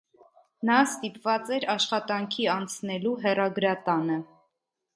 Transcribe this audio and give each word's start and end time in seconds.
Նա 0.69 0.77
ստիպված 0.85 1.51
էր 1.57 1.67
աշխատանքի 1.75 2.49
անցնելու 2.55 3.15
հեռագրատանը։ 3.27 4.21